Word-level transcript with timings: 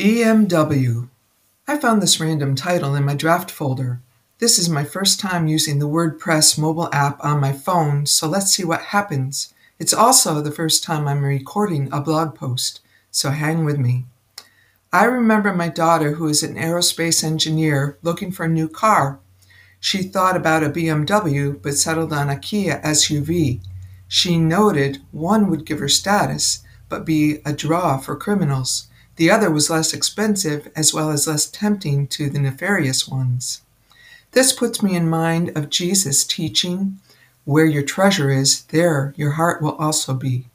BMW. 0.00 1.10
I 1.68 1.76
found 1.76 2.00
this 2.00 2.18
random 2.18 2.54
title 2.54 2.94
in 2.94 3.04
my 3.04 3.14
draft 3.14 3.50
folder. 3.50 4.00
This 4.38 4.58
is 4.58 4.66
my 4.66 4.82
first 4.82 5.20
time 5.20 5.46
using 5.46 5.78
the 5.78 5.88
WordPress 5.90 6.58
mobile 6.58 6.88
app 6.90 7.22
on 7.22 7.38
my 7.38 7.52
phone, 7.52 8.06
so 8.06 8.26
let's 8.26 8.50
see 8.50 8.64
what 8.64 8.80
happens. 8.80 9.52
It's 9.78 9.92
also 9.92 10.40
the 10.40 10.50
first 10.50 10.82
time 10.82 11.06
I'm 11.06 11.22
recording 11.22 11.90
a 11.92 12.00
blog 12.00 12.34
post, 12.34 12.80
so 13.10 13.28
hang 13.28 13.66
with 13.66 13.76
me. 13.76 14.06
I 14.90 15.04
remember 15.04 15.52
my 15.52 15.68
daughter, 15.68 16.12
who 16.12 16.28
is 16.28 16.42
an 16.42 16.54
aerospace 16.54 17.22
engineer, 17.22 17.98
looking 18.02 18.32
for 18.32 18.44
a 18.44 18.48
new 18.48 18.70
car. 18.70 19.18
She 19.80 20.02
thought 20.02 20.34
about 20.34 20.64
a 20.64 20.70
BMW 20.70 21.60
but 21.60 21.74
settled 21.74 22.14
on 22.14 22.30
a 22.30 22.38
Kia 22.38 22.80
SUV. 22.82 23.60
She 24.08 24.38
noted 24.38 25.02
one 25.10 25.50
would 25.50 25.66
give 25.66 25.78
her 25.80 25.90
status, 25.90 26.64
but 26.88 27.04
be 27.04 27.42
a 27.44 27.52
draw 27.52 27.98
for 27.98 28.16
criminals. 28.16 28.86
The 29.16 29.30
other 29.30 29.50
was 29.50 29.70
less 29.70 29.92
expensive 29.92 30.70
as 30.74 30.94
well 30.94 31.10
as 31.10 31.26
less 31.26 31.46
tempting 31.46 32.06
to 32.08 32.30
the 32.30 32.38
nefarious 32.38 33.06
ones. 33.06 33.62
This 34.32 34.52
puts 34.52 34.82
me 34.82 34.94
in 34.94 35.08
mind 35.08 35.56
of 35.56 35.70
Jesus' 35.70 36.24
teaching 36.24 37.00
where 37.44 37.66
your 37.66 37.82
treasure 37.82 38.30
is, 38.30 38.62
there 38.66 39.12
your 39.16 39.32
heart 39.32 39.60
will 39.60 39.76
also 39.76 40.14
be. 40.14 40.46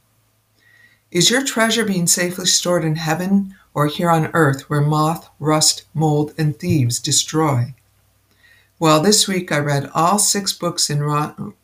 Is 1.11 1.29
your 1.29 1.43
treasure 1.43 1.85
being 1.85 2.07
safely 2.07 2.45
stored 2.45 2.83
in 2.83 2.95
heaven 2.95 3.55
or 3.73 3.87
here 3.87 4.09
on 4.09 4.31
earth 4.33 4.69
where 4.69 4.81
moth, 4.81 5.29
rust, 5.39 5.85
mold, 5.93 6.33
and 6.37 6.57
thieves 6.57 6.99
destroy? 6.99 7.73
Well, 8.79 9.01
this 9.01 9.27
week 9.27 9.51
I 9.51 9.59
read 9.59 9.89
all 9.93 10.19
six 10.19 10.51
books 10.51 10.89
in 10.89 11.01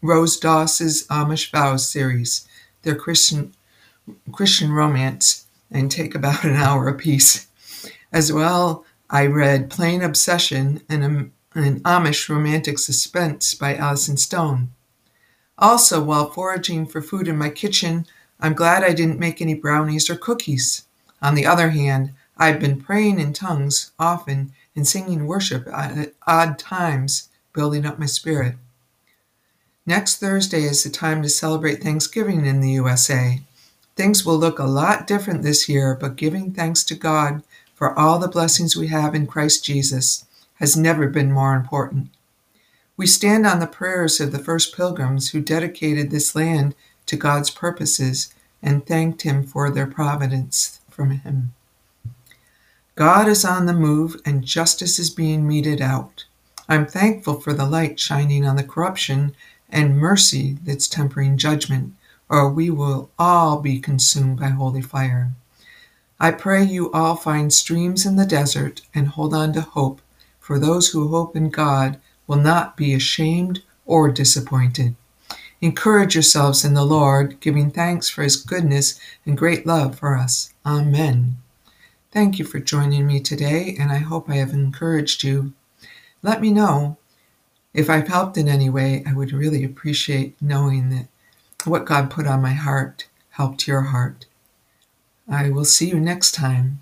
Rose 0.02 0.38
Doss's 0.38 1.06
Amish 1.08 1.52
Vows 1.52 1.90
series, 1.90 2.48
their 2.84 2.96
Christian, 2.96 3.54
Christian 4.32 4.72
romance 4.72 5.46
and 5.72 5.90
take 5.90 6.14
about 6.14 6.44
an 6.44 6.56
hour 6.56 6.88
apiece. 6.88 7.48
As 8.12 8.32
well, 8.32 8.86
I 9.10 9.26
read 9.26 9.70
Plain 9.70 10.02
Obsession 10.02 10.82
and 10.90 11.32
an 11.54 11.80
Amish 11.82 12.30
Romantic 12.30 12.80
Suspense 12.80 13.54
by 13.54 13.76
Alison 13.76 14.18
Stone. 14.18 14.72
Also, 15.58 16.04
while 16.04 16.30
foraging 16.30 16.86
for 16.86 17.02
food 17.02 17.28
in 17.28 17.38
my 17.38 17.50
kitchen, 17.50 18.06
I'm 18.40 18.54
glad 18.54 18.84
I 18.84 18.94
didn't 18.94 19.20
make 19.20 19.42
any 19.42 19.54
brownies 19.54 20.10
or 20.10 20.16
cookies. 20.16 20.86
On 21.22 21.36
the 21.36 21.46
other 21.46 21.70
hand, 21.70 22.14
I've 22.38 22.60
been 22.60 22.82
praying 22.82 23.20
in 23.20 23.34
tongues 23.34 23.92
often 24.00 24.54
and 24.76 24.88
singing 24.88 25.28
worship 25.28 25.68
at 25.68 26.14
odd 26.26 26.58
times, 26.58 27.30
building 27.54 27.86
up 27.86 28.00
my 28.00 28.08
spirit. 28.08 28.56
Next 29.86 30.18
Thursday 30.18 30.64
is 30.64 30.84
the 30.84 30.90
time 30.90 31.22
to 31.22 31.30
celebrate 31.30 31.84
Thanksgiving 31.84 32.46
in 32.46 32.62
the 32.62 32.72
USA. 32.72 33.42
Things 33.96 34.26
will 34.26 34.38
look 34.38 34.60
a 34.60 34.66
lot 34.66 35.06
different 35.08 35.44
this 35.44 35.68
year, 35.68 35.98
but 36.00 36.16
giving 36.16 36.54
thanks 36.54 36.84
to 36.86 36.96
God 36.96 37.44
for 37.74 37.98
all 37.98 38.20
the 38.20 38.28
blessings 38.28 38.76
we 38.76 38.88
have 38.88 39.14
in 39.14 39.28
Christ 39.28 39.66
Jesus 39.66 40.26
has 40.56 40.78
never 40.78 41.08
been 41.08 41.32
more 41.32 41.56
important. 41.56 42.10
We 42.96 43.08
stand 43.08 43.48
on 43.48 43.60
the 43.60 43.68
prayers 43.68 44.20
of 44.20 44.32
the 44.32 44.40
first 44.40 44.76
pilgrims 44.76 45.32
who 45.32 45.42
dedicated 45.42 46.12
this 46.12 46.36
land 46.36 46.76
to 47.08 47.16
God's 47.16 47.50
purposes 47.50 48.34
and 48.62 48.86
thanked 48.86 49.24
Him 49.24 49.44
for 49.44 49.70
their 49.70 49.88
providence 49.88 50.80
from 50.90 51.12
Him. 51.12 51.54
God 52.96 53.28
is 53.28 53.44
on 53.44 53.66
the 53.66 53.74
move 53.74 54.22
and 54.26 54.44
justice 54.44 55.00
is 55.00 55.10
being 55.10 55.48
meted 55.48 55.82
out. 55.82 56.26
I'm 56.70 56.86
thankful 56.86 57.42
for 57.42 57.54
the 57.54 57.66
light 57.66 58.00
shining 58.00 58.46
on 58.46 58.56
the 58.56 58.64
corruption 58.64 59.36
and 59.70 59.98
mercy 59.98 60.58
that's 60.64 60.88
tempering 60.88 61.38
judgment 61.38 61.96
or 62.32 62.50
we 62.50 62.70
will 62.70 63.12
all 63.20 63.60
be 63.60 63.78
consumed 63.78 64.40
by 64.40 64.48
holy 64.48 64.82
fire. 64.82 65.34
I 66.18 66.32
pray 66.32 66.64
you 66.64 66.90
all 66.94 67.18
find 67.18 67.52
streams 67.52 68.06
in 68.06 68.16
the 68.16 68.26
desert 68.26 68.82
and 68.96 69.10
hold 69.10 69.34
on 69.34 69.52
to 69.54 69.62
hope, 69.62 70.02
for 70.40 70.58
those 70.58 70.90
who 70.90 71.10
hope 71.10 71.36
in 71.36 71.50
God 71.50 72.00
will 72.28 72.38
not 72.38 72.78
be 72.78 72.94
ashamed 72.94 73.62
or 73.86 74.10
disappointed. 74.10 74.96
Encourage 75.60 76.16
yourselves 76.16 76.64
in 76.64 76.74
the 76.74 76.86
Lord, 76.86 77.40
giving 77.42 77.70
thanks 77.70 78.10
for 78.10 78.24
his 78.24 78.38
goodness 78.38 78.98
and 79.26 79.38
great 79.38 79.66
love 79.66 80.00
for 80.00 80.16
us. 80.16 80.54
Amen. 80.66 81.36
Thank 82.12 82.40
you 82.40 82.46
for 82.46 82.60
joining 82.60 83.06
me 83.06 83.20
today, 83.20 83.76
and 83.78 83.92
I 83.92 83.98
hope 83.98 84.30
I 84.30 84.36
have 84.36 84.54
encouraged 84.54 85.24
you. 85.24 85.54
Let 86.24 86.40
me 86.40 86.52
know 86.52 86.98
if 87.74 87.90
I've 87.90 88.08
helped 88.08 88.38
in 88.38 88.48
any 88.48 88.70
way. 88.70 89.04
I 89.06 89.14
would 89.14 89.34
really 89.34 89.64
appreciate 89.64 90.42
knowing 90.42 90.90
that 90.90 91.08
what 91.66 91.86
God 91.86 92.10
put 92.10 92.28
on 92.28 92.42
my 92.42 92.54
heart 92.54 93.08
helped 93.32 93.68
your 93.68 93.82
heart. 93.82 94.26
I 95.30 95.50
will 95.50 95.66
see 95.66 95.90
you 95.90 96.00
next 96.00 96.34
time. 96.34 96.82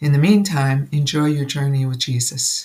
In 0.00 0.12
the 0.12 0.18
meantime, 0.18 0.88
enjoy 0.92 1.26
your 1.26 1.44
journey 1.44 1.84
with 1.86 1.98
Jesus. 1.98 2.58